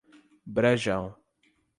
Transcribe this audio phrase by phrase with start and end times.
[0.47, 1.13] Brejão